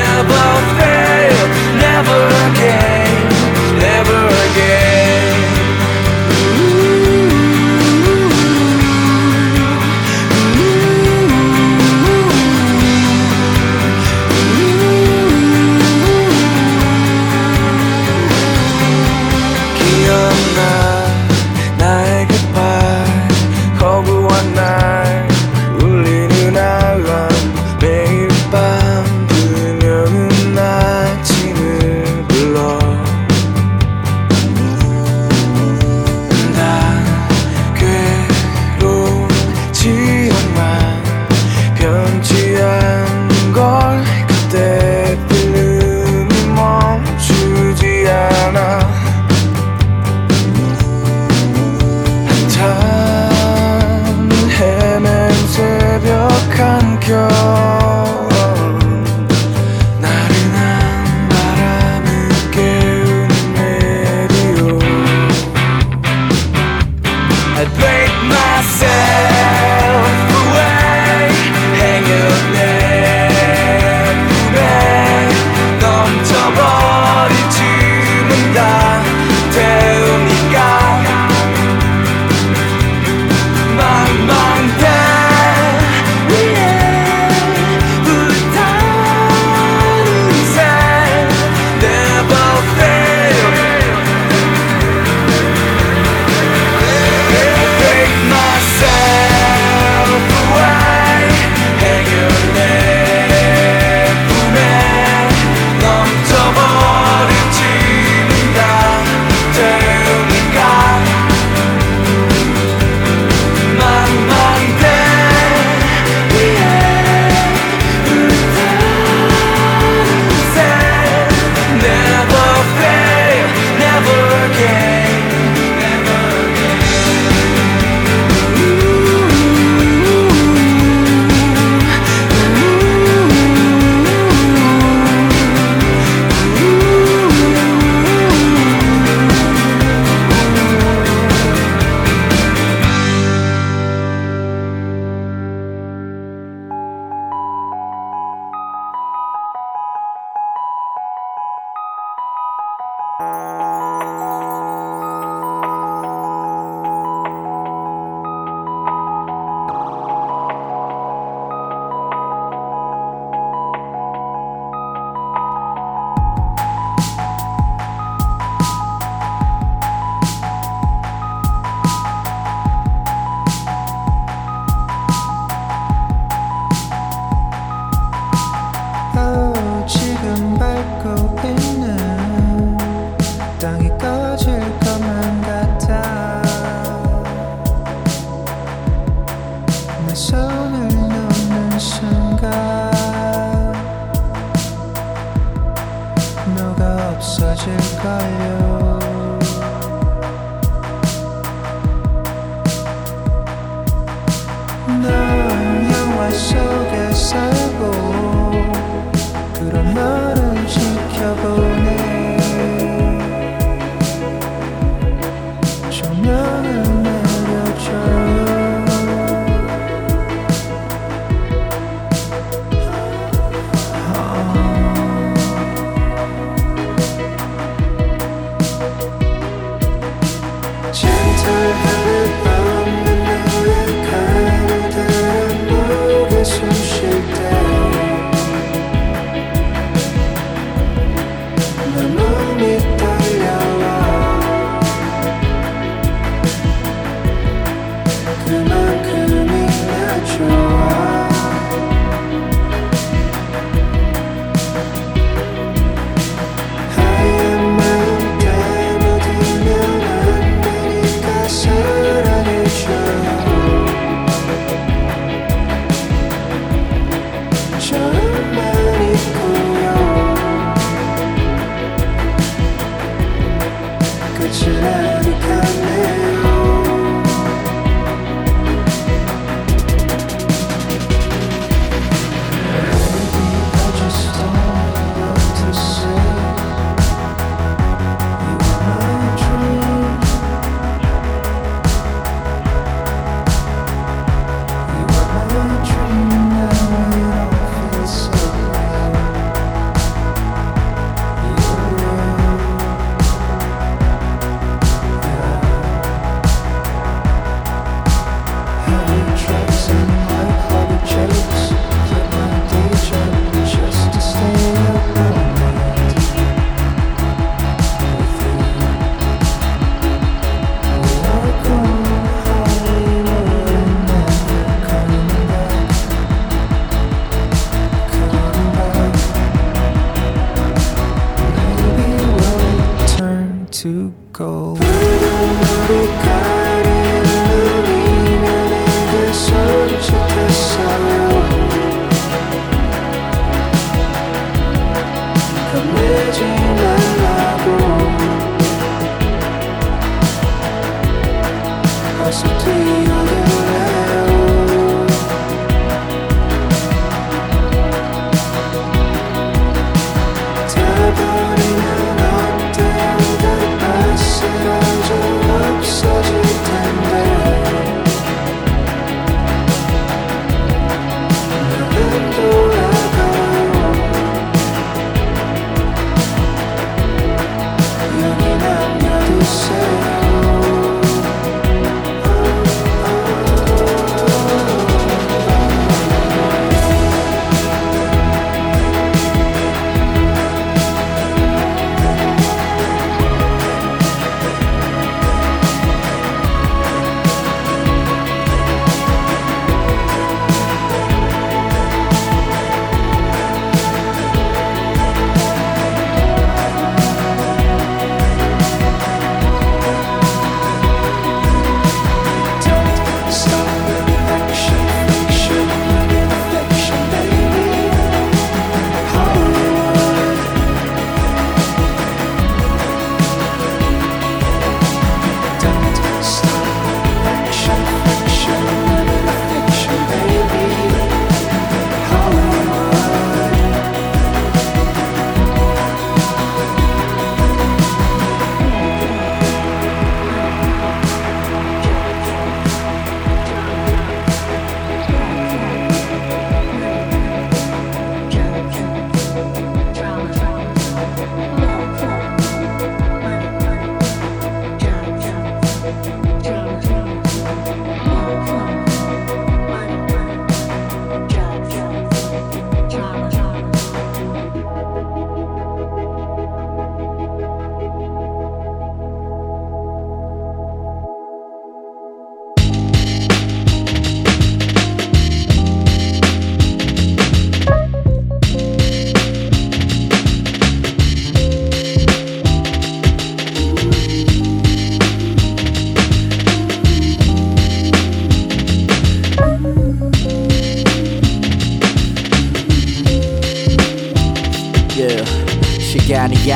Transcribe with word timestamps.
never 0.00 0.47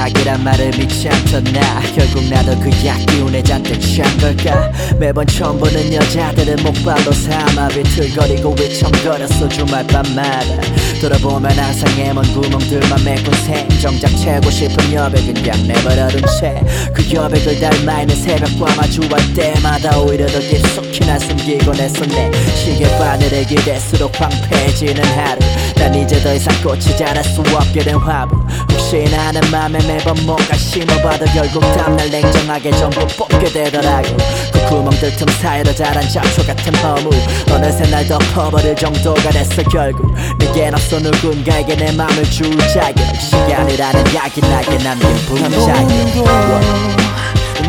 이야기란 0.03 0.43
말을 0.43 0.71
믿지 0.77 1.09
않던 1.09 1.45
나 1.45 1.81
결국 1.95 2.25
나도 2.29 2.59
그 2.59 2.71
약 2.85 2.99
기운에 3.07 3.41
잔뜩 3.41 3.79
취한 3.81 4.11
걸까? 4.19 4.73
매번 4.99 5.25
처음 5.29 5.61
보는 5.61 5.93
여자들은 5.93 6.57
목발로 6.65 7.13
삼아 7.13 7.69
비틀거리고 7.69 8.57
위청거렸어 8.59 9.49
주말밤마다 9.49 10.61
돌아보면 11.03 11.51
항상 11.59 11.99
애먼 11.99 12.23
구멍들만 12.33 13.03
메꾼 13.03 13.35
셈 13.35 13.69
정작 13.81 14.09
채고 14.17 14.49
싶은 14.49 14.93
여백은 14.93 15.35
그냥 15.35 15.67
내버려둔 15.67 16.23
채 16.39 16.63
그 16.95 17.03
여백을 17.13 17.59
닮아 17.59 18.03
있는 18.03 18.15
새벽과 18.17 18.75
마주할 18.77 19.35
때마다 19.35 19.99
오히려 19.99 20.27
더 20.27 20.39
깊숙이 20.39 21.01
날 21.01 21.19
숨기곤 21.21 21.75
했었네 21.75 22.31
시계 22.55 22.89
바늘에 22.99 23.45
기댈수록 23.45 24.13
황폐해지는 24.21 25.03
하루. 25.05 25.39
난 25.77 25.95
이제 25.95 26.21
더 26.23 26.33
이상 26.33 26.55
꽂히지 26.63 27.03
않을 27.05 27.25
수 27.25 27.41
없게 27.41 27.81
된 27.81 27.97
화분. 27.97 28.39
혹시나 28.71 29.27
하는 29.27 29.41
맘에 29.51 29.79
매번 29.87 30.15
뭔가 30.25 30.57
심어봐도 30.57 31.25
결국 31.27 31.61
다음날 31.61 32.09
냉정하게 32.11 32.71
전부 32.73 33.07
뽑게 33.17 33.47
되더라고. 33.53 34.17
그 34.53 34.65
구멍들 34.69 35.17
틈 35.17 35.27
사이로 35.41 35.75
자란 35.75 36.09
잡초 36.09 36.45
같은 36.47 36.75
허무. 36.77 37.11
어느새 37.51 37.91
날 37.91 38.07
덮어버릴 38.07 38.77
정도가 38.77 39.31
됐어 39.31 39.63
결국. 39.65 40.15
내겐 40.39 40.75
없어 40.75 40.92
누군가에게 40.99 41.77
내 41.77 41.93
맘을 41.93 42.25
줄 42.25 42.51
자격 42.69 43.15
시간이라는 43.21 44.15
약인하게 44.15 44.79
남긴 44.79 45.09
오늘도 45.31 45.67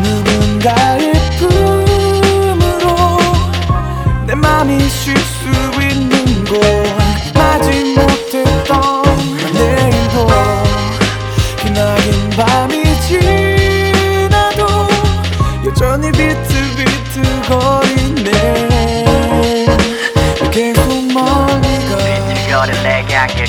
누군가의 0.02 1.12
품으로 1.38 2.86
내 4.26 4.34
맘이 4.34 4.78
쉴 4.88 5.16
수 5.16 5.48
있는 5.80 6.44
곳 6.44 7.03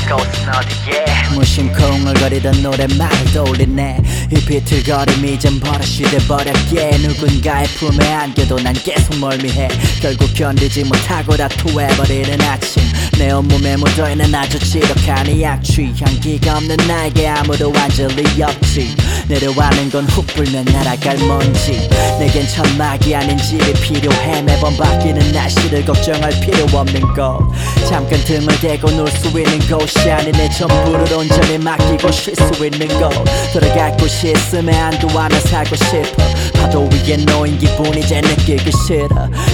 곳은 0.07 0.49
어디에 0.49 1.05
무심코 1.33 1.83
웅얼거리던 1.83 2.61
노랫말을 2.61 3.33
떠올리네. 3.33 3.97
이 4.31 4.35
비틀거림이 4.35 5.33
이젠 5.33 5.59
버릇이 5.59 6.03
돼버렸기에 6.11 6.97
누군가의 6.99 7.67
품에 7.67 8.13
안겨도 8.13 8.59
난 8.61 8.73
계속 8.73 9.17
멀미해. 9.17 9.67
결국 10.01 10.33
견디지 10.33 10.83
못하고 10.85 11.35
다투해버리는 11.35 12.41
아침. 12.41 12.83
내 13.17 13.31
온몸에 13.31 13.77
묻어있는 13.77 14.33
아주 14.35 14.59
지독한 14.59 15.27
이 15.27 15.41
약취. 15.41 15.93
향기가 15.99 16.57
없는 16.57 16.75
나에게 16.87 17.27
아무도 17.27 17.71
리 18.15 18.43
없지. 18.43 18.95
내려가는 19.27 19.89
건 19.89 20.05
훅 20.05 20.27
불면 20.27 20.65
날아갈 20.65 21.17
먼지. 21.19 21.89
내겐 22.19 22.47
천막이 22.47 23.15
아닌 23.15 23.37
집이 23.37 23.73
필요해. 23.73 24.41
매번 24.43 24.75
바뀌는 24.77 25.31
날씨를 25.31 25.85
걱정할 25.85 26.31
필요 26.41 26.65
없는 26.77 27.01
곳 27.13 27.39
잠깐 27.87 28.19
등을 28.25 28.59
대고 28.59 28.91
놀 28.91 29.05
수 29.09 29.27
있는 29.29 29.59
곳이 29.67 29.94
아닌 30.11 30.31
내 30.33 30.47
전부를 30.49 31.11
온전히 31.13 31.57
맡기고 31.57 32.11
쉴 32.11 32.35
수 32.35 32.65
있는 32.65 32.87
곳 32.99 33.11
돌아갈 33.51 33.95
곳이 33.97 34.31
있음에 34.31 34.77
안도하며 34.79 35.39
살고 35.39 35.75
싶어. 35.75 36.23
파도 36.53 36.87
위에 36.91 37.17
놓인 37.17 37.57
기분 37.57 37.97
이제 37.97 38.21
느끼기 38.21 38.71
싫어. 38.85 39.07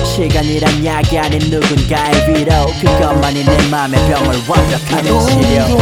시간이란 0.05 0.85
약이 0.85 1.17
아닌 1.17 1.39
누군가의 1.49 2.27
위로. 2.35 2.65
그것만이 2.81 3.43
내 3.45 3.67
맘의 3.69 3.99
병을 4.09 4.41
완벽하게 4.47 5.03
치료 5.03 5.63
오늘도 5.65 5.77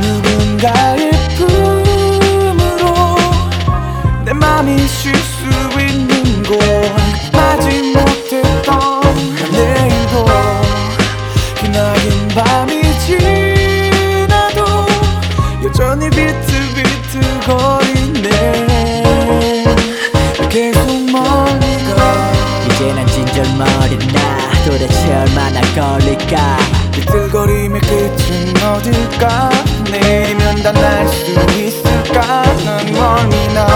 누군가의 0.00 1.10
품으로 1.36 3.16
내 4.24 4.32
맘이 4.32 4.78
쉴 4.88 5.14
수 5.14 5.44
있는 5.80 6.42
곳. 6.44 6.58
마지 7.32 7.92
못했 7.92 8.47
걸릴까. 25.78 26.58
비틀거림의 26.92 27.80
끝은 27.82 28.54
어딜까? 28.62 29.50
내일이면 29.92 30.62
다 30.62 30.72
날 30.72 31.06
수 31.08 31.30
있을까? 31.56 32.42
난 32.64 32.84
멀미나. 32.92 33.66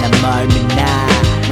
난 0.00 0.10
멀미나. 0.22 0.80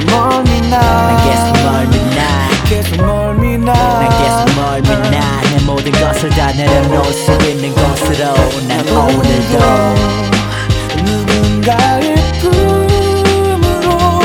멀미나. 0.09 0.79
난 0.79 1.09
계속 1.27 1.51
멀미나. 1.65 2.21
계속 2.69 3.05
멀미나. 3.05 3.73
난 3.73 4.09
계속 4.21 4.45
멀미나. 4.61 5.17
내 5.51 5.59
모든 5.65 5.91
것을 5.91 6.29
다 6.29 6.51
내려놓을 6.53 7.13
수 7.13 7.31
있는 7.49 7.73
곳으로 7.75 8.33
난 8.69 8.87
오늘도 8.87 9.59
누군가의 11.03 12.15
품으로 12.39 14.19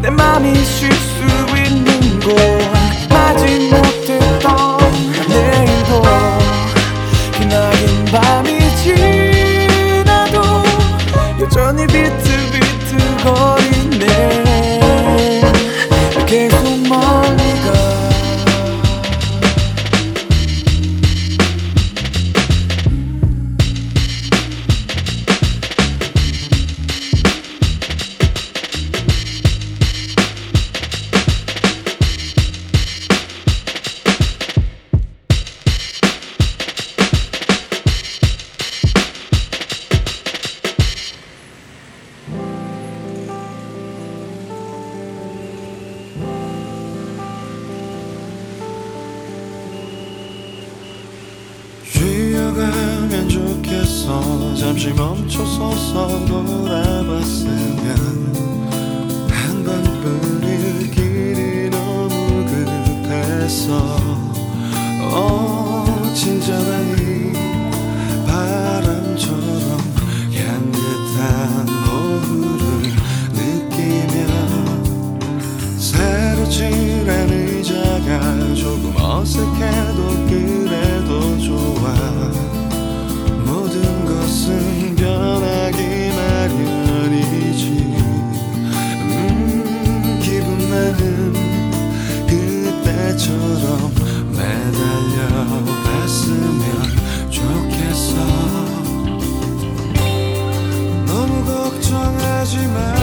내 0.00 0.08
맘이 0.10 0.64
쉴 0.64 0.88
하지 102.52 102.66
마 102.68 103.01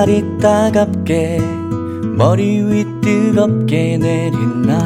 햇살이 0.00 0.24
따갑게 0.38 1.40
머리 2.16 2.62
위 2.62 2.86
뜨겁게 3.02 3.98
내린 3.98 4.62
날 4.62 4.80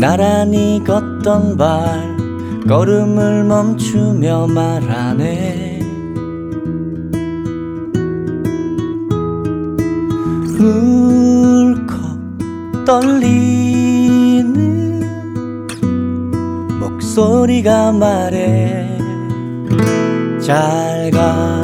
나란히 0.00 0.82
걷던 0.84 1.56
발 1.56 2.16
걸음을 2.66 3.44
멈추며 3.44 4.48
말하네. 4.48 5.78
울컥 10.58 12.00
떨리는 12.84 14.44
목소리가 16.80 17.92
말해 17.92 18.83
잘가 20.44 21.62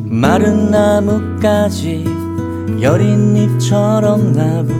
마른 0.04 0.70
나뭇가지 0.70 2.04
여린 2.83 3.35
잎처럼 3.38 4.33
나붓 4.33 4.74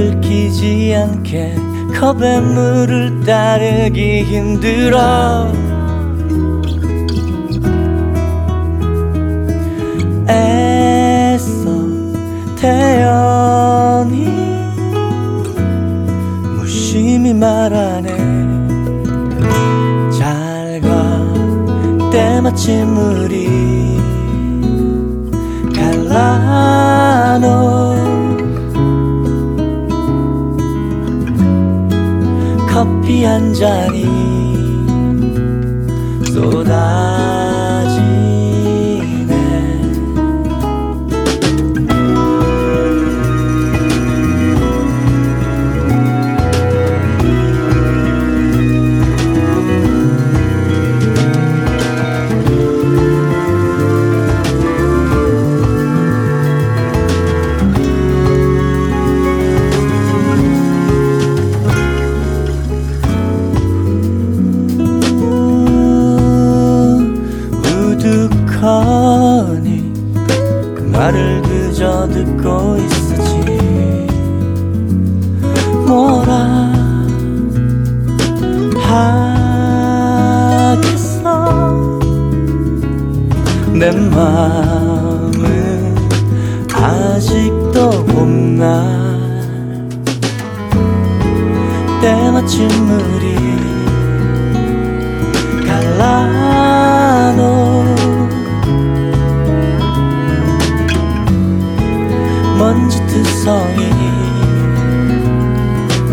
들키지 0.00 0.94
않게 0.94 1.56
컵에 1.98 2.40
물을 2.40 3.20
따르기 3.20 4.22
힘들어. 4.22 5.52
애써 10.26 11.70
태연히 12.58 14.26
무심히 16.56 17.34
말하네. 17.34 18.16
잘가 20.18 20.90
때마침 22.10 22.96
우리 22.96 23.29
커피 33.10 33.24
한 33.24 33.52
잔이 33.52 34.04
쏟아 36.32 37.19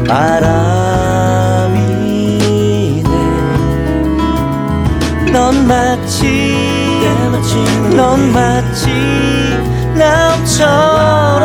바람이네. 0.07 1.83
넌 5.31 5.67
예, 7.03 7.29
마치 7.29 7.55
넌 7.95 8.31
마치 8.31 8.89
나처럼. 9.95 11.37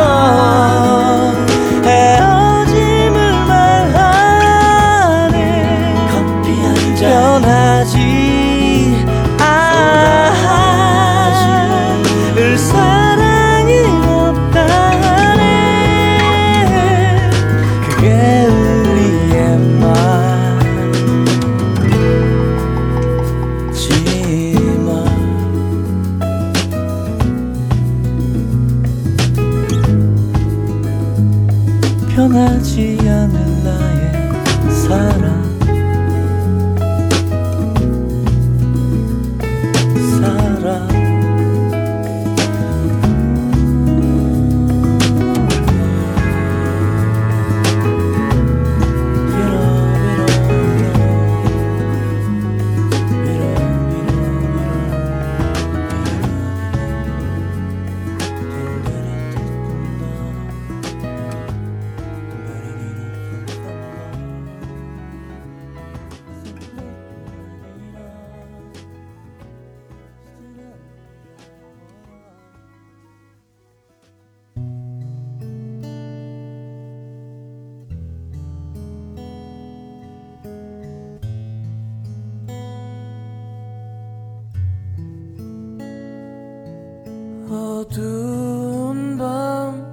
어두운 87.52 89.18
밤 89.18 89.84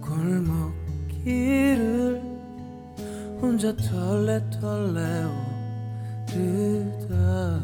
골목길을 0.00 1.20
혼자 3.40 3.72
털레털레 3.76 5.24
오르다. 6.34 7.62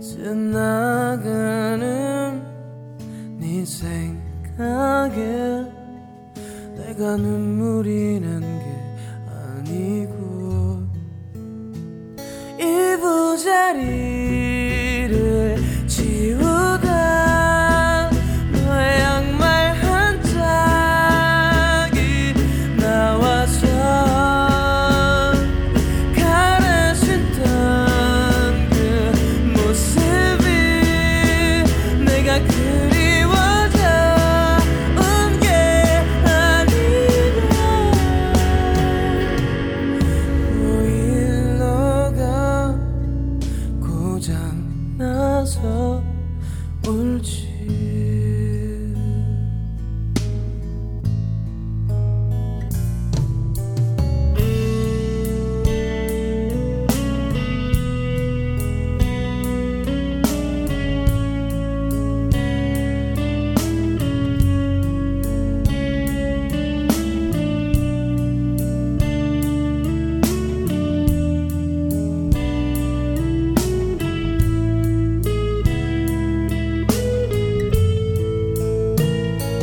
지나가는 0.00 1.80
네 3.38 3.64
생각에 3.64 5.18
내가 6.76 7.16
눈물이 7.16 8.20
난 8.20 8.47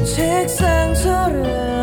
책상처럼 0.06 1.75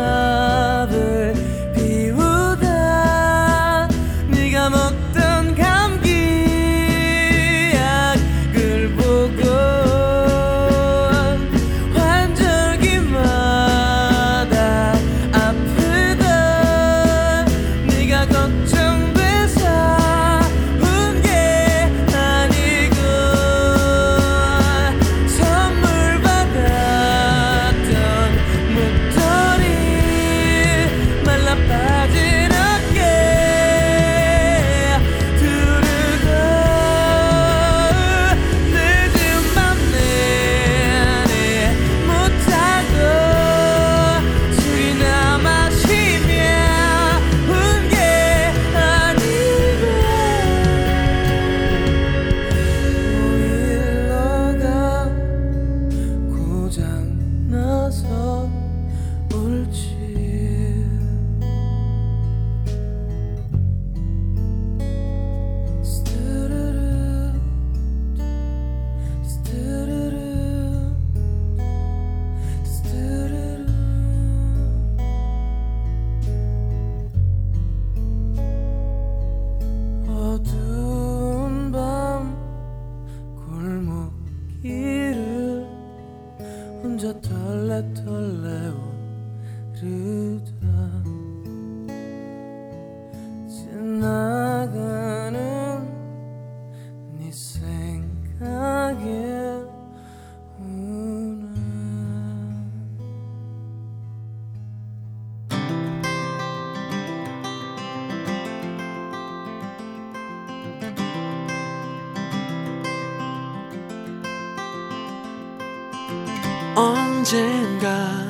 언젠가 117.33 118.27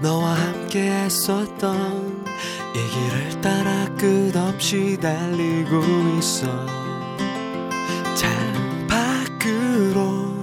너와 0.00 0.34
함께 0.34 0.88
했었던 0.88 2.24
얘기를 2.76 3.40
따라 3.40 3.88
끝없이 3.96 4.96
달리고 5.00 5.82
있어. 6.18 6.46
창 8.14 8.86
밖으로 8.86 10.36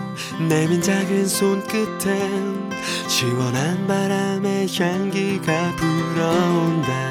내민 0.50 0.82
작은 0.82 1.26
손끝엔 1.26 2.70
시원한 3.08 3.88
바람의 3.88 4.68
향기가 4.78 5.74
불어온다. 5.78 7.11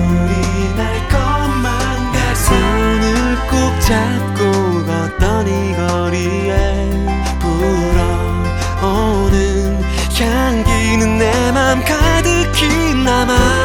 남아 13.03 13.60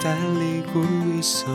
달리고 0.00 0.82
있어. 1.18 1.46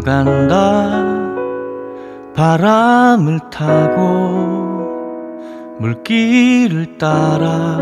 흘러간다. 0.00 0.90
바람을 2.34 3.38
타고 3.50 4.86
물길을 5.78 6.96
따라 6.98 7.76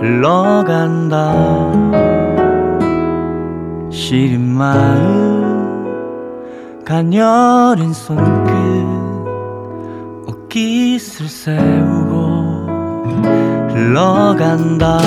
흘러간다. 0.00 1.32
시린 3.90 4.42
마음 4.42 5.84
가녀린 6.84 7.92
손끝 7.92 8.46
옷깃을 10.26 11.28
세우고 11.28 12.66
흘러간다. 13.70 15.00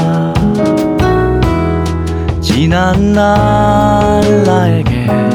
지난 2.42 3.14
날 3.14 4.44
나에게 4.44 5.29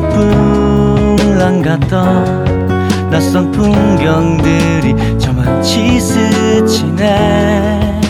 풍랑 0.00 1.62
같던 1.62 3.08
낯선 3.10 3.50
풍경들이 3.50 5.18
저만치 5.18 5.98
스치네. 5.98 8.00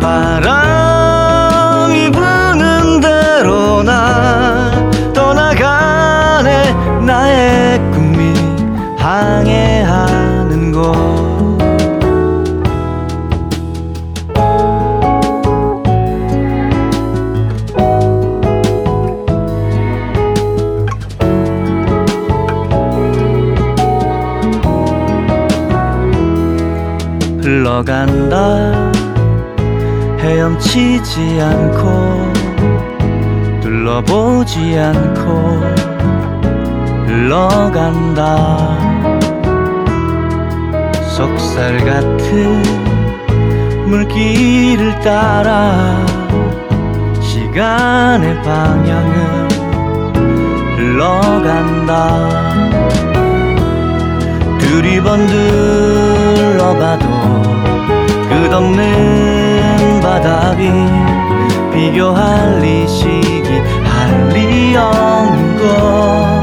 바람이 0.00 2.10
부는 2.10 3.00
대로 3.00 3.82
나 3.82 4.70
떠나가네. 5.12 6.72
나의 7.04 7.78
꿈이 7.90 8.32
항해 8.98 9.55
흘러간다. 27.76 28.90
헤엄치지 30.18 31.40
않고 31.42 32.32
둘러보지 33.60 34.78
않고 34.78 35.60
흘러간다. 37.06 38.78
속살 41.16 41.84
같은 41.84 42.62
물길을 43.86 44.98
따라 45.00 46.06
시간의 47.20 48.42
방향을 48.42 49.48
흘러간다. 50.78 52.46
두리번 54.58 55.26
둘러봐도 56.46 57.06
끝없는 58.56 60.00
바닥이 60.00 60.70
비교할 61.74 62.60
리 62.60 62.88
시기 62.88 63.60
할리 63.84 64.74
없는 64.74 65.56
것 65.58 66.42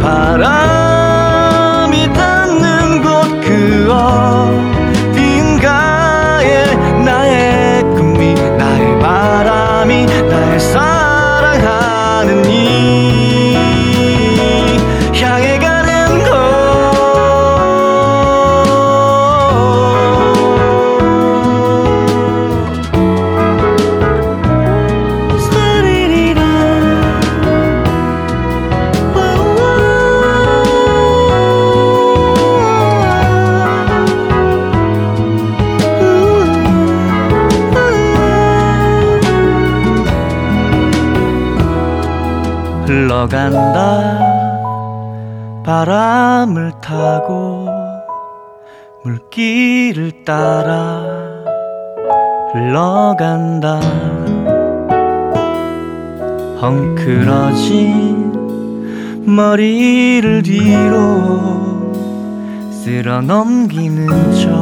바람이 0.00 1.30
닿는 2.14 3.02
곳 3.02 3.40
그어 3.42 4.49
흘러간다. 43.30 44.18
바람을 45.64 46.72
타고 46.82 47.68
물길을 49.04 50.24
따라 50.24 51.04
흘러간다. 52.52 53.80
헝클어진 56.60 58.02
머리를 59.26 60.42
뒤로 60.42 61.92
쓸어 62.72 63.20
넘기는 63.22 64.08
저 64.34 64.59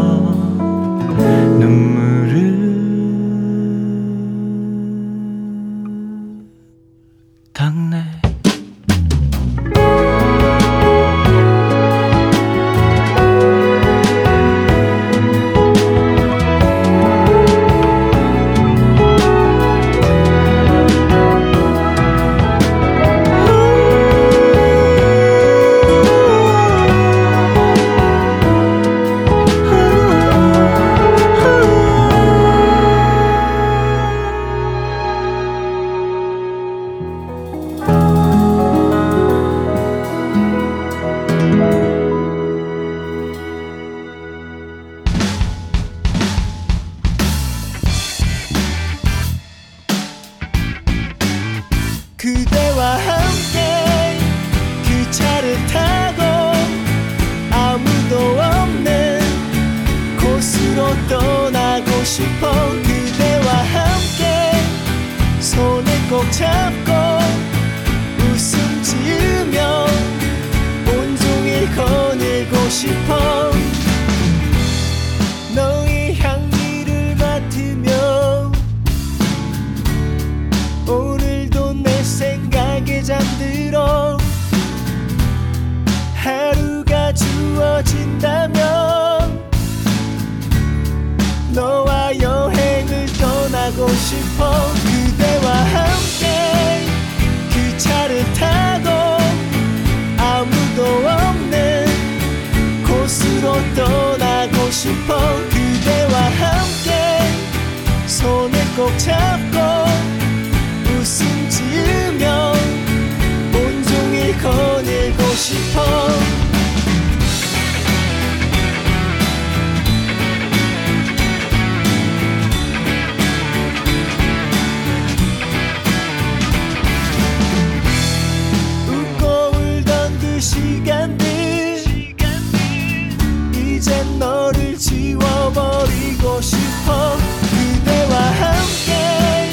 이제 133.88 134.02
너를 134.18 134.76
지워버리고 134.76 136.42
싶어 136.42 137.16
그대와 137.48 138.20
함께 138.20 139.50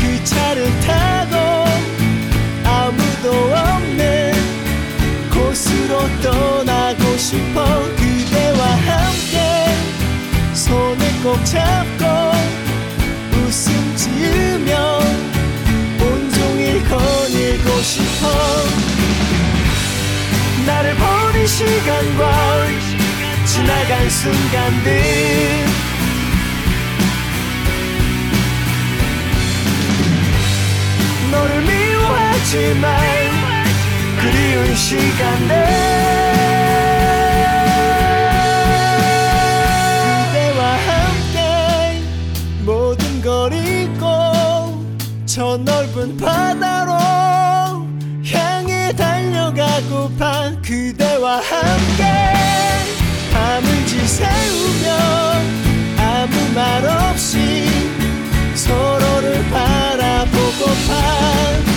그 0.00 0.24
차를 0.24 0.80
타고 0.80 1.36
아무도 2.64 3.30
없는 3.30 4.32
곳으로 5.30 6.00
떠나고 6.22 7.18
싶어 7.18 7.62
그대와 7.96 8.66
함께 8.66 9.66
손을 10.54 10.98
꼭 11.22 11.44
잡고 11.44 12.06
웃음 13.36 13.96
지으며 13.96 14.98
온종일 16.00 16.88
거닐고 16.88 17.82
싶어 17.82 18.28
나를 20.64 20.94
버린 20.96 21.46
시간과 21.46 22.87
지나간 23.58 24.08
순간들. 24.08 25.02
너를 31.32 31.62
미워하지만 31.62 33.00
그리운 34.20 34.74
시간들. 34.76 35.56
그대와 40.22 40.60
함께 40.86 42.00
모든 42.64 43.20
걸 43.20 43.52
잊고 43.54 44.86
저 45.26 45.56
넓은 45.56 46.16
바다로 46.16 46.92
향해 48.24 48.92
달려가고파 48.92 50.52
그대와 50.62 51.38
함께 51.38 51.87
말 56.54 56.84
없이 56.84 57.66
서로를 58.54 59.44
바라보고파 59.50 61.67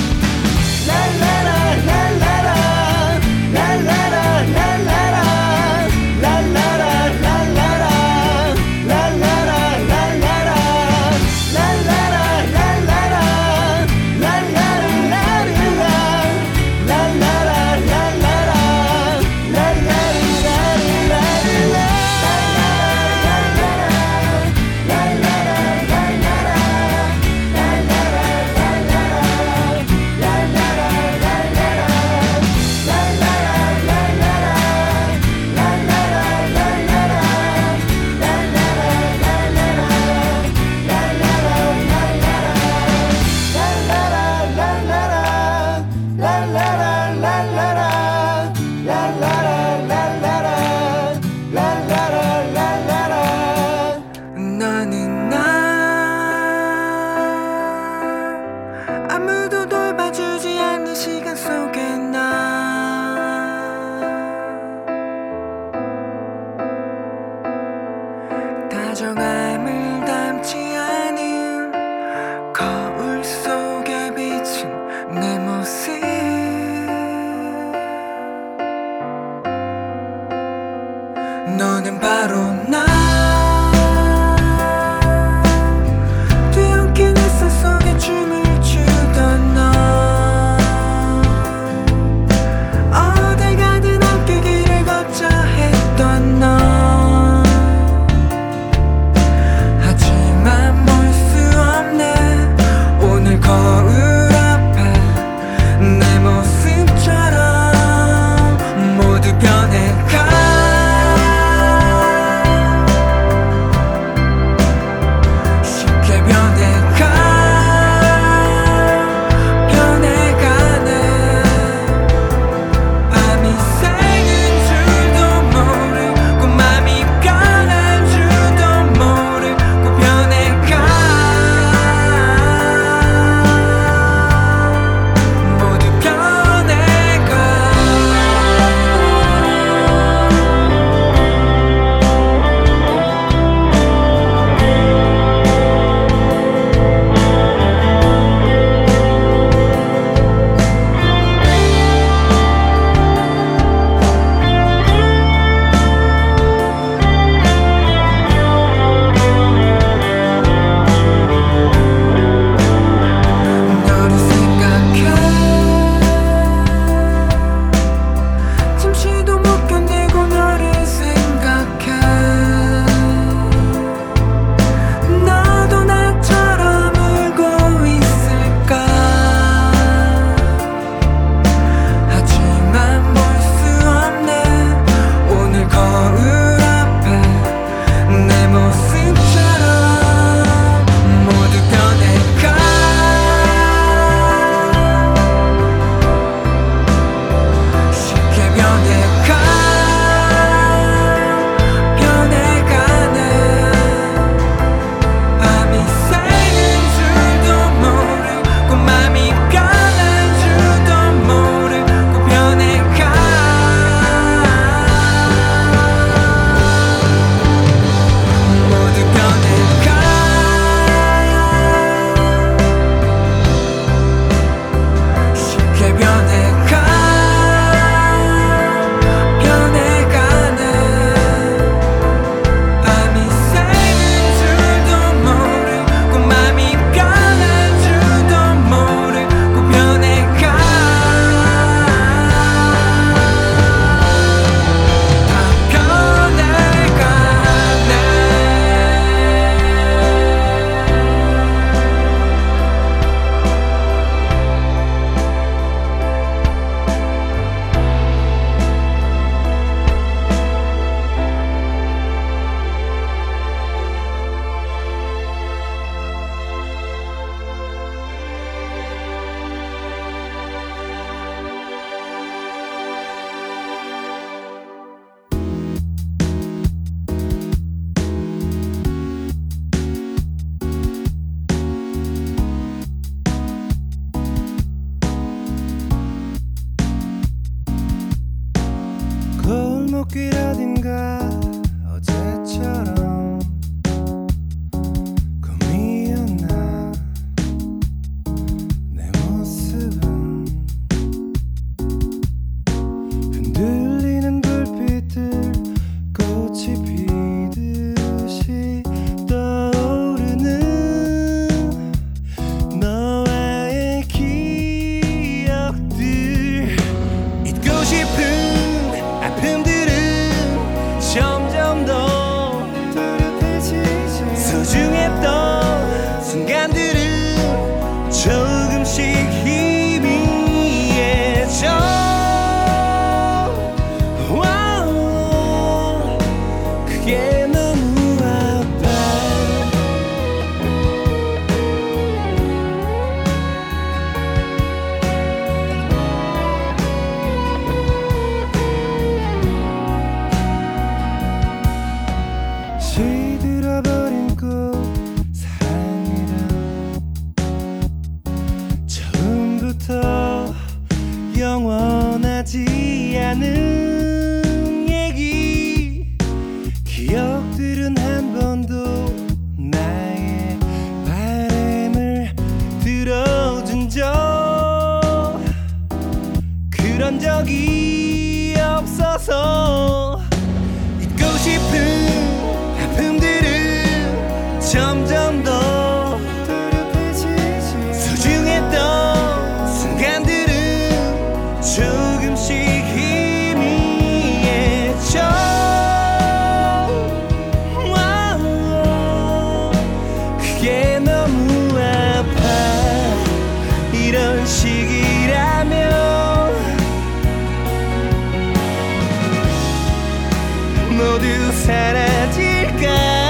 모두 410.91 411.51
사라질까 411.51 413.20